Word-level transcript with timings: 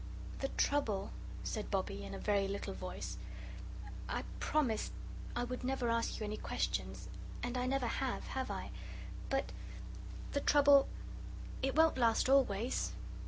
"The 0.39 0.47
trouble," 0.57 1.11
said 1.43 1.69
Bobbie, 1.69 2.03
in 2.03 2.15
a 2.15 2.17
very 2.17 2.47
little 2.47 2.73
voice 2.73 3.19
"I 4.09 4.23
promised 4.39 4.91
I 5.35 5.43
would 5.43 5.63
never 5.63 5.89
ask 5.91 6.19
you 6.19 6.25
any 6.25 6.37
questions, 6.37 7.07
and 7.43 7.55
I 7.55 7.67
never 7.67 7.85
have, 7.85 8.25
have 8.29 8.49
I? 8.49 8.71
But 9.29 9.51
the 10.31 10.41
trouble 10.41 10.87
it 11.61 11.75
won't 11.75 11.99
last 11.99 12.29
always?" 12.29 12.93